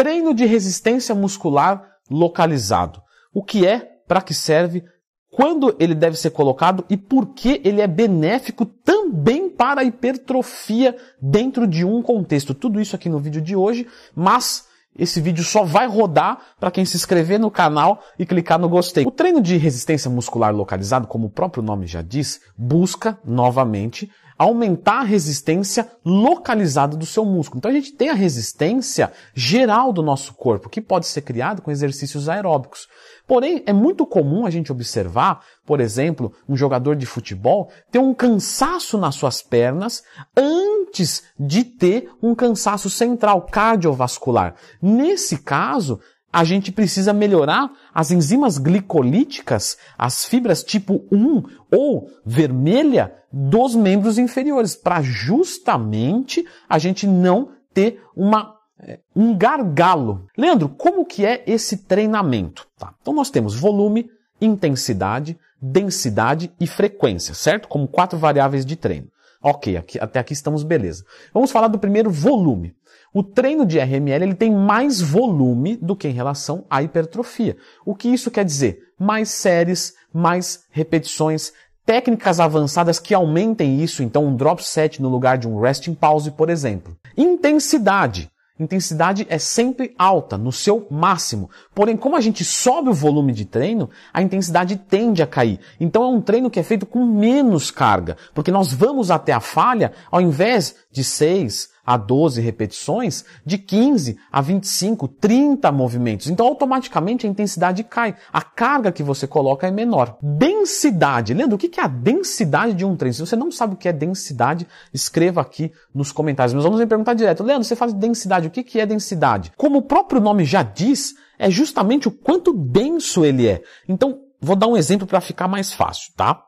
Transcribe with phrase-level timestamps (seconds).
[0.00, 3.02] Treino de resistência muscular localizado.
[3.34, 4.82] O que é, para que serve,
[5.30, 10.96] quando ele deve ser colocado e por que ele é benéfico também para a hipertrofia
[11.20, 12.54] dentro de um contexto.
[12.54, 13.86] Tudo isso aqui no vídeo de hoje,
[14.16, 14.64] mas
[14.96, 19.04] esse vídeo só vai rodar para quem se inscrever no canal e clicar no gostei.
[19.04, 24.10] O treino de resistência muscular localizado, como o próprio nome já diz, busca novamente
[24.40, 27.58] aumentar a resistência localizada do seu músculo.
[27.58, 31.70] Então a gente tem a resistência geral do nosso corpo, que pode ser criada com
[31.70, 32.88] exercícios aeróbicos.
[33.26, 38.14] Porém, é muito comum a gente observar, por exemplo, um jogador de futebol ter um
[38.14, 40.02] cansaço nas suas pernas
[40.34, 44.54] antes de ter um cansaço central cardiovascular.
[44.80, 46.00] Nesse caso,
[46.32, 54.18] a gente precisa melhorar as enzimas glicolíticas, as fibras tipo 1 ou vermelha dos membros
[54.18, 60.26] inferiores, para justamente a gente não ter uma é, um gargalo.
[60.36, 62.66] Leandro, como que é esse treinamento?
[62.78, 62.94] Tá.
[63.00, 64.08] Então nós temos volume,
[64.40, 67.68] intensidade, densidade e frequência, certo?
[67.68, 69.08] Como quatro variáveis de treino.
[69.42, 71.04] Ok, aqui, até aqui estamos beleza.
[71.32, 72.74] Vamos falar do primeiro volume.
[73.12, 77.56] O treino de RML ele tem mais volume do que em relação à hipertrofia.
[77.84, 78.78] O que isso quer dizer?
[78.98, 81.52] Mais séries, mais repetições,
[81.86, 86.30] técnicas avançadas que aumentem isso, então um drop set no lugar de um resting pause,
[86.30, 86.96] por exemplo.
[87.16, 88.30] Intensidade.
[88.60, 91.48] Intensidade é sempre alta, no seu máximo.
[91.74, 95.58] Porém, como a gente sobe o volume de treino, a intensidade tende a cair.
[95.80, 99.40] Então é um treino que é feito com menos carga, porque nós vamos até a
[99.40, 106.28] falha ao invés de 6, a 12 repetições, de 15 a 25, 30 movimentos.
[106.28, 108.14] Então automaticamente a intensidade cai.
[108.32, 110.16] A carga que você coloca é menor.
[110.22, 111.34] Densidade.
[111.34, 113.14] Leandro, o que é a densidade de um treino?
[113.14, 116.54] Se você não sabe o que é densidade, escreva aqui nos comentários.
[116.54, 117.42] Mas vamos me perguntar direto.
[117.42, 118.46] Leandro, você de densidade.
[118.46, 119.50] O que é densidade?
[119.56, 123.62] Como o próprio nome já diz, é justamente o quanto denso ele é.
[123.88, 126.40] Então, vou dar um exemplo para ficar mais fácil, tá?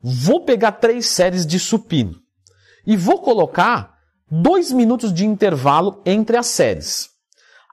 [0.00, 2.14] Vou pegar três séries de supino
[2.86, 3.95] e vou colocar
[4.30, 7.10] dois minutos de intervalo entre as séries.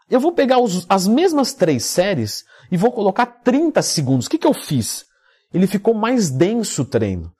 [0.09, 4.27] Eu vou pegar os, as mesmas três séries e vou colocar 30 segundos.
[4.27, 5.05] O que, que eu fiz?
[5.53, 7.31] Ele ficou mais denso o treino.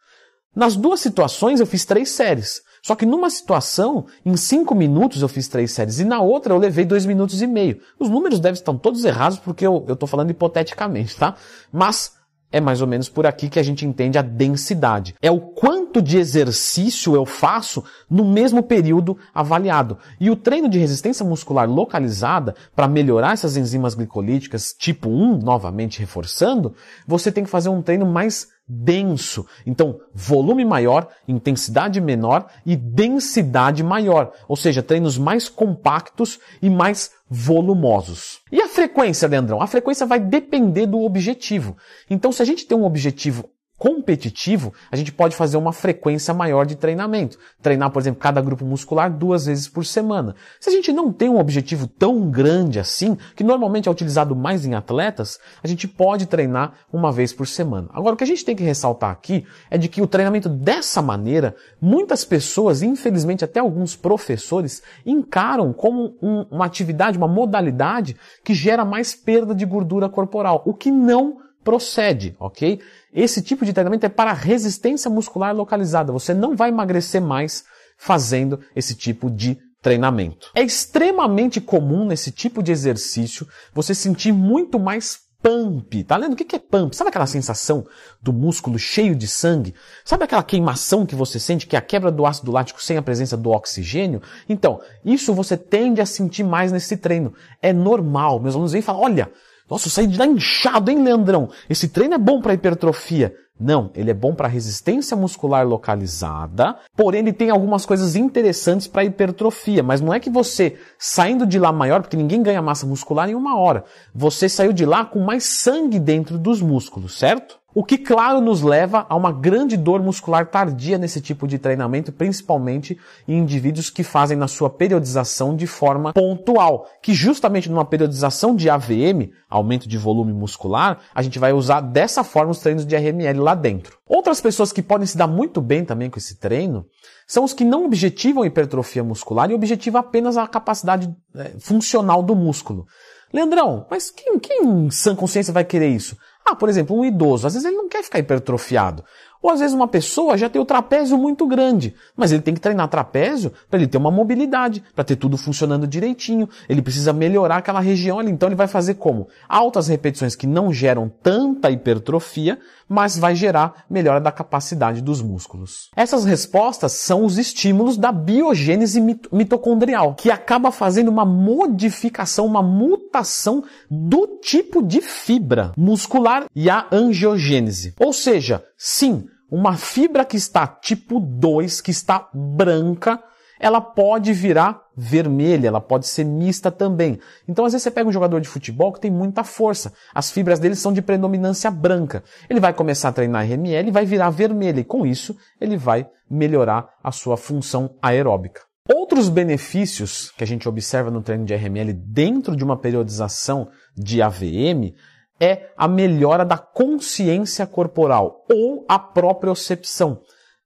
[0.56, 2.62] Nas duas situações eu fiz três séries.
[2.84, 6.58] Só que numa situação, em cinco minutos eu fiz três séries e na outra eu
[6.58, 7.80] levei dois minutos e meio.
[7.98, 11.36] Os números devem estar todos errados porque eu estou falando hipoteticamente, tá?
[11.72, 12.14] Mas
[12.54, 15.16] é mais ou menos por aqui que a gente entende a densidade.
[15.20, 19.98] É o quanto de exercício eu faço no mesmo período avaliado.
[20.20, 26.00] E o treino de resistência muscular localizada, para melhorar essas enzimas glicolíticas tipo 1, novamente
[26.00, 26.76] reforçando,
[27.08, 29.46] você tem que fazer um treino mais denso.
[29.66, 34.34] Então, volume maior, intensidade menor e densidade maior.
[34.48, 38.40] Ou seja, treinos mais compactos e mais volumosos.
[38.52, 39.62] E a frequência, Leandrão?
[39.62, 41.78] A frequência vai depender do objetivo.
[42.10, 43.50] Então, se a gente tem um objetivo
[43.84, 47.38] competitivo, a gente pode fazer uma frequência maior de treinamento.
[47.62, 50.38] Treinar, por exemplo, cada grupo muscular duas vezes por semana.
[50.58, 54.66] Se a gente não tem um objetivo tão grande assim, que normalmente é utilizado mais
[54.66, 57.90] em atletas, a gente pode treinar uma vez por semana.
[57.92, 61.02] Agora, o que a gente tem que ressaltar aqui é de que o treinamento dessa
[61.02, 68.54] maneira, muitas pessoas, infelizmente até alguns professores, encaram como um, uma atividade, uma modalidade que
[68.54, 72.80] gera mais perda de gordura corporal, o que não procede, ok?
[73.14, 76.12] Esse tipo de treinamento é para resistência muscular localizada.
[76.12, 77.64] Você não vai emagrecer mais
[77.98, 80.50] fazendo esse tipo de treinamento.
[80.56, 86.04] É extremamente comum nesse tipo de exercício você sentir muito mais pump.
[86.06, 86.34] Tá lendo?
[86.34, 86.96] O que é pump?
[86.96, 87.86] Sabe aquela sensação
[88.22, 89.76] do músculo cheio de sangue?
[90.06, 93.02] Sabe aquela queimação que você sente, que é a quebra do ácido lático sem a
[93.02, 94.22] presença do oxigênio?
[94.48, 97.34] Então, isso você tende a sentir mais nesse treino.
[97.62, 98.40] É normal.
[98.40, 99.32] Meus alunos vêm e falam, olha,
[99.74, 101.50] nossa, eu saí de lá inchado, hein, Leandrão?
[101.68, 103.34] Esse treino é bom para hipertrofia.
[103.60, 109.04] Não, ele é bom para resistência muscular localizada, porém ele tem algumas coisas interessantes para
[109.04, 113.28] hipertrofia, mas não é que você saindo de lá maior, porque ninguém ganha massa muscular
[113.28, 113.84] em uma hora.
[114.14, 117.60] Você saiu de lá com mais sangue dentro dos músculos, certo?
[117.76, 122.12] O que, claro, nos leva a uma grande dor muscular tardia nesse tipo de treinamento,
[122.12, 122.98] principalmente
[123.28, 128.70] em indivíduos que fazem na sua periodização de forma pontual, que justamente numa periodização de
[128.70, 133.40] AVM, aumento de volume muscular, a gente vai usar dessa forma os treinos de RML
[133.40, 133.98] lá dentro.
[134.08, 136.86] Outras pessoas que podem se dar muito bem também com esse treino
[137.26, 142.36] são os que não objetivam hipertrofia muscular e objetivam apenas a capacidade é, funcional do
[142.36, 142.86] músculo.
[143.34, 146.16] Leandrão, mas quem, quem em sã consciência vai querer isso?
[146.46, 149.04] Ah, por exemplo, um idoso, às vezes ele não quer ficar hipertrofiado.
[149.44, 152.62] Ou às vezes uma pessoa já tem o trapézio muito grande, mas ele tem que
[152.62, 156.48] treinar trapézio para ele ter uma mobilidade, para ter tudo funcionando direitinho.
[156.70, 158.32] Ele precisa melhorar aquela região ali.
[158.32, 159.28] Então ele vai fazer como?
[159.50, 162.58] Altas repetições que não geram tanta hipertrofia,
[162.88, 165.90] mas vai gerar melhora da capacidade dos músculos.
[165.94, 169.02] Essas respostas são os estímulos da biogênese
[169.32, 176.88] mitocondrial, que acaba fazendo uma modificação, uma mutação do tipo de fibra muscular e a
[176.92, 177.94] angiogênese.
[178.00, 183.24] Ou seja, sim, uma fibra que está tipo 2, que está branca,
[183.60, 187.20] ela pode virar vermelha, ela pode ser mista também.
[187.48, 189.94] Então, às vezes você pega um jogador de futebol que tem muita força.
[190.12, 192.24] As fibras dele são de predominância branca.
[192.50, 194.80] Ele vai começar a treinar RML e vai virar vermelha.
[194.80, 198.62] E com isso, ele vai melhorar a sua função aeróbica.
[198.92, 204.20] Outros benefícios que a gente observa no treino de RML dentro de uma periodização de
[204.20, 204.96] AVM
[205.40, 210.22] é a melhora da consciência corporal ou a propriocepção.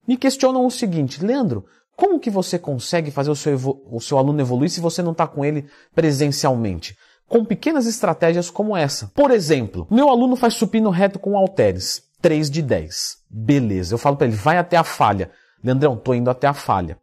[0.07, 1.65] Me questionam o seguinte, Leandro,
[1.95, 3.57] como que você consegue fazer o seu,
[3.89, 6.95] o seu aluno evoluir se você não está com ele presencialmente?
[7.27, 9.11] Com pequenas estratégias como essa.
[9.15, 13.17] Por exemplo, meu aluno faz supino reto com halteres, 3 de 10.
[13.29, 15.31] Beleza, eu falo para ele, vai até a falha.
[15.63, 16.99] Leandrão, tô indo até a falha.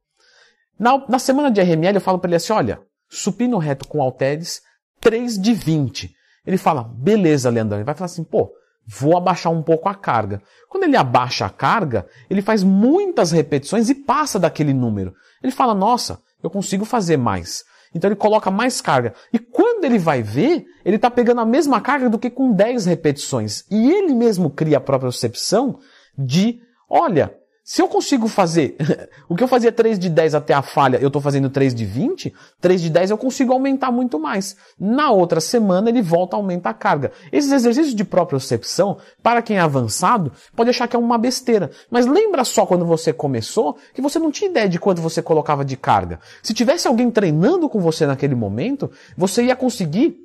[0.78, 4.62] Na, na semana de RML eu falo para ele assim, olha, supino reto com halteres,
[5.00, 6.14] 3 de 20.
[6.46, 7.78] Ele fala, beleza, Leandrão.
[7.78, 8.52] Ele vai falar assim, pô,
[8.86, 10.42] vou abaixar um pouco a carga.
[10.68, 15.14] Quando ele abaixa a carga, ele faz muitas repetições e passa daquele número.
[15.42, 17.64] Ele fala, nossa, eu consigo fazer mais.
[17.94, 19.14] Então ele coloca mais carga.
[19.32, 22.86] E quando ele vai ver, ele está pegando a mesma carga do que com 10
[22.86, 23.64] repetições.
[23.70, 25.78] E ele mesmo cria a própria percepção
[26.18, 27.34] de, olha,
[27.66, 28.76] se eu consigo fazer
[29.26, 31.86] o que eu fazia 3 de 10 até a falha, eu estou fazendo 3 de
[31.86, 34.54] 20, 3 de 10 eu consigo aumentar muito mais.
[34.78, 37.10] Na outra semana ele volta a aumentar a carga.
[37.32, 41.70] Esses exercícios de propriocepção, para quem é avançado, pode achar que é uma besteira.
[41.90, 45.64] Mas lembra só quando você começou que você não tinha ideia de quanto você colocava
[45.64, 46.20] de carga.
[46.42, 50.24] Se tivesse alguém treinando com você naquele momento, você ia conseguir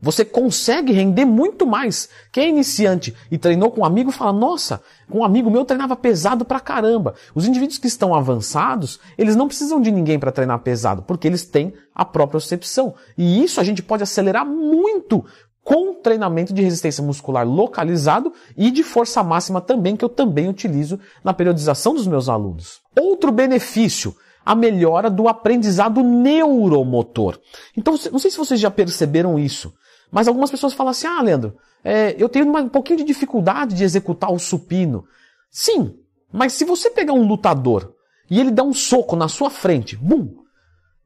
[0.00, 2.08] você consegue render muito mais.
[2.32, 4.80] Quem é iniciante e treinou com um amigo fala, nossa,
[5.10, 7.14] com um amigo meu treinava pesado pra caramba.
[7.34, 11.44] Os indivíduos que estão avançados, eles não precisam de ninguém para treinar pesado, porque eles
[11.44, 12.94] têm a própria percepção.
[13.16, 15.24] E isso a gente pode acelerar muito
[15.68, 20.98] com treinamento de resistência muscular localizado e de força máxima também, que eu também utilizo
[21.22, 22.80] na periodização dos meus alunos.
[22.98, 24.16] Outro benefício,
[24.46, 27.38] a melhora do aprendizado neuromotor.
[27.76, 29.74] Então, não sei se vocês já perceberam isso.
[30.10, 33.74] Mas algumas pessoas falam assim, ah, Leandro, é, eu tenho uma, um pouquinho de dificuldade
[33.74, 35.04] de executar o supino.
[35.50, 35.94] Sim,
[36.32, 37.94] mas se você pegar um lutador
[38.30, 40.34] e ele dá um soco na sua frente, bum,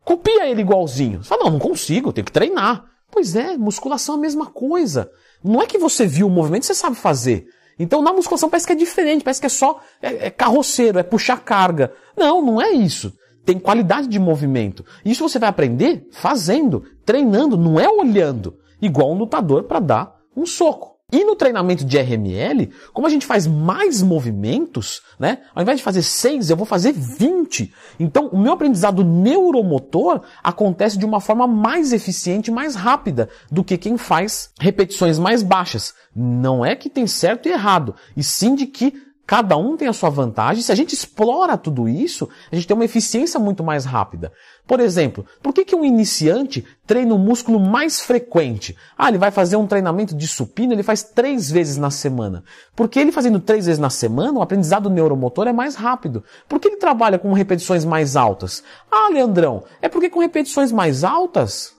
[0.04, 1.22] copia ele igualzinho.
[1.22, 2.84] Você fala, não, não consigo, tenho que treinar.
[3.10, 5.10] Pois é, musculação é a mesma coisa.
[5.44, 7.46] Não é que você viu o movimento, você sabe fazer.
[7.78, 11.02] Então na musculação parece que é diferente, parece que é só é, é carroceiro, é
[11.02, 11.92] puxar carga.
[12.16, 13.12] Não, não é isso.
[13.44, 14.84] Tem qualidade de movimento.
[15.04, 20.44] Isso você vai aprender fazendo, treinando, não é olhando igual um lutador para dar um
[20.44, 20.92] soco.
[21.12, 25.40] E no treinamento de RML, como a gente faz mais movimentos, né?
[25.54, 27.70] Ao invés de fazer 6, eu vou fazer 20.
[28.00, 33.76] Então, o meu aprendizado neuromotor acontece de uma forma mais eficiente, mais rápida do que
[33.76, 35.92] quem faz repetições mais baixas.
[36.16, 38.94] Não é que tem certo e errado, e sim de que
[39.26, 40.62] Cada um tem a sua vantagem.
[40.62, 44.32] Se a gente explora tudo isso, a gente tem uma eficiência muito mais rápida.
[44.66, 48.76] Por exemplo, por que, que um iniciante treina o músculo mais frequente?
[48.98, 52.44] Ah, ele vai fazer um treinamento de supino, ele faz três vezes na semana.
[52.74, 56.24] Porque ele fazendo três vezes na semana, o aprendizado neuromotor é mais rápido.
[56.48, 58.62] Por que ele trabalha com repetições mais altas?
[58.90, 61.74] Ah, Leandrão, é porque com repetições mais altas?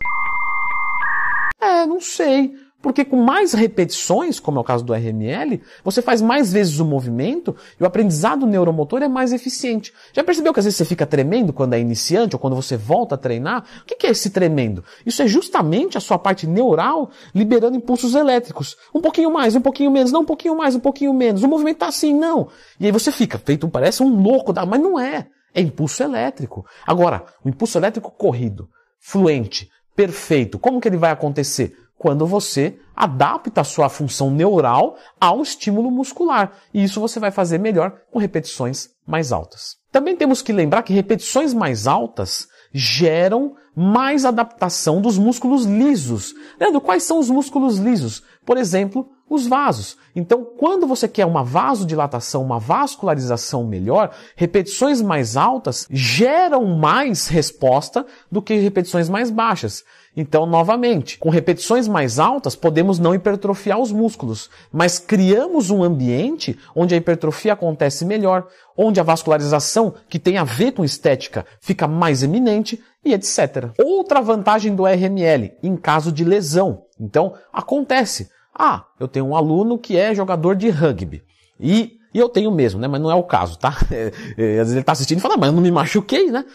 [1.62, 2.54] É, não sei.
[2.84, 6.86] Porque com mais repetições, como é o caso do RML, você faz mais vezes o
[6.86, 9.94] movimento e o aprendizado neuromotor é mais eficiente.
[10.12, 13.16] Já percebeu que às vezes você fica tremendo quando é iniciante ou quando você volta
[13.16, 13.64] a treinar?
[13.82, 14.84] O que é esse tremendo?
[15.06, 18.76] Isso é justamente a sua parte neural liberando impulsos elétricos.
[18.94, 21.42] Um pouquinho mais, um pouquinho menos, não um pouquinho mais, um pouquinho menos.
[21.42, 22.50] O movimento tá assim, não.
[22.82, 25.28] E aí você fica feito, parece um louco, mas não é.
[25.56, 26.66] É impulso elétrico.
[26.86, 28.68] Agora, o impulso elétrico corrido,
[29.00, 31.78] fluente, perfeito, como que ele vai acontecer?
[31.98, 36.54] Quando você adapta a sua função neural ao estímulo muscular.
[36.74, 39.78] E isso você vai fazer melhor com repetições mais altas.
[39.92, 46.34] Também temos que lembrar que repetições mais altas geram mais adaptação dos músculos lisos.
[46.60, 48.24] Leandro, quais são os músculos lisos?
[48.46, 49.98] Por exemplo, os vasos.
[50.16, 58.06] Então, quando você quer uma vasodilatação, uma vascularização melhor, repetições mais altas geram mais resposta
[58.32, 59.84] do que repetições mais baixas.
[60.16, 66.58] Então, novamente, com repetições mais altas, podemos não hipertrofiar os músculos, mas criamos um ambiente
[66.76, 68.48] onde a hipertrofia acontece melhor,
[68.78, 73.72] onde a vascularização, que tem a ver com estética, fica mais eminente e etc.
[73.84, 76.84] Outra vantagem do RML, em caso de lesão.
[77.00, 78.30] Então, acontece.
[78.54, 81.24] Ah, eu tenho um aluno que é jogador de rugby.
[81.60, 82.88] E, e eu tenho mesmo, né?
[82.88, 83.76] Mas não é o caso, tá?
[84.38, 86.46] É, às vezes ele está assistindo e fala, mas eu não me machuquei, né?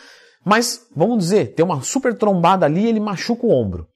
[0.44, 3.88] Mas, vamos dizer, tem uma super trombada ali e ele machuca o ombro.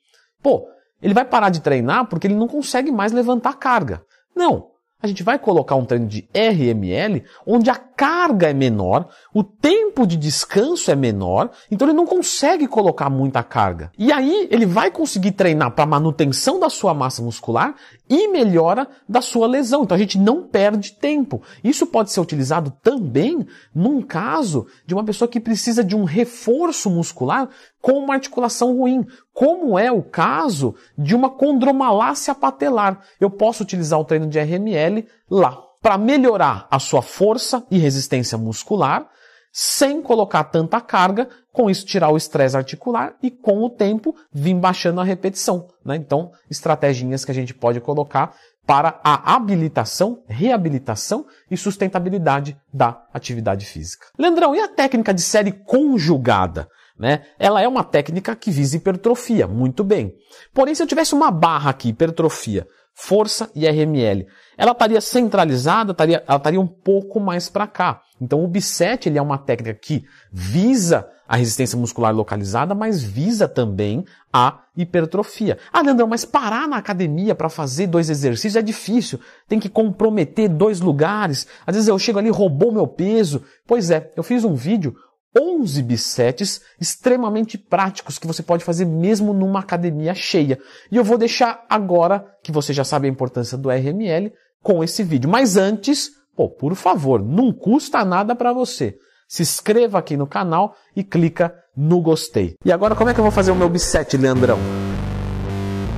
[0.42, 0.66] Pô,
[1.00, 4.04] ele vai parar de treinar porque ele não consegue mais levantar carga.
[4.34, 4.71] Não.
[5.02, 10.06] A gente vai colocar um treino de RML onde a carga é menor, o tempo
[10.06, 13.90] de descanso é menor, então ele não consegue colocar muita carga.
[13.98, 17.74] E aí ele vai conseguir treinar para manutenção da sua massa muscular
[18.08, 19.82] e melhora da sua lesão.
[19.82, 21.42] Então a gente não perde tempo.
[21.64, 26.88] Isso pode ser utilizado também num caso de uma pessoa que precisa de um reforço
[26.90, 27.48] muscular
[27.82, 33.02] com uma articulação ruim, como é o caso de uma condromalácia patelar.
[33.20, 38.38] Eu posso utilizar o treino de RML lá para melhorar a sua força e resistência
[38.38, 39.10] muscular,
[39.52, 44.54] sem colocar tanta carga, com isso tirar o estresse articular e com o tempo vir
[44.54, 45.68] baixando a repetição.
[45.84, 45.96] Né?
[45.96, 48.34] Então, estratégias que a gente pode colocar
[48.64, 54.06] para a habilitação, reabilitação e sustentabilidade da atividade física.
[54.16, 56.68] Leandrão, e a técnica de série conjugada?
[57.02, 57.22] Né?
[57.36, 60.14] Ela é uma técnica que visa hipertrofia, muito bem.
[60.54, 64.24] Porém, se eu tivesse uma barra aqui, hipertrofia, força e RML,
[64.56, 68.02] ela estaria centralizada, estaria, ela estaria um pouco mais para cá.
[68.20, 73.48] Então o B7 ele é uma técnica que visa a resistência muscular localizada, mas visa
[73.48, 75.58] também a hipertrofia.
[75.72, 79.18] Ah, Leandrão, mas parar na academia para fazer dois exercícios é difícil.
[79.48, 81.48] Tem que comprometer dois lugares.
[81.66, 83.42] Às vezes eu chego ali, roubou meu peso.
[83.66, 84.94] Pois é, eu fiz um vídeo
[85.38, 90.58] 11 bissetes extremamente práticos que você pode fazer mesmo numa academia cheia.
[90.90, 95.02] E eu vou deixar agora, que você já sabe a importância do RML, com esse
[95.02, 95.30] vídeo.
[95.30, 98.96] Mas antes, pô, por favor, não custa nada para você.
[99.26, 102.54] Se inscreva aqui no canal e clica no gostei.
[102.64, 104.58] E agora como é que eu vou fazer o meu bisset, Leandrão?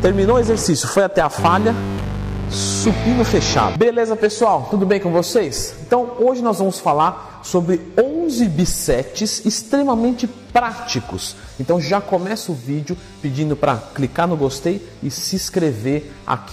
[0.01, 1.75] Terminou o exercício, foi até a falha,
[2.55, 3.77] supino fechado.
[3.77, 4.69] Beleza, pessoal?
[4.71, 5.75] Tudo bem com vocês?
[5.85, 11.35] Então, hoje nós vamos falar sobre 11 bissetes extremamente práticos.
[11.59, 16.53] Então, já começa o vídeo pedindo para clicar no gostei e se inscrever aqui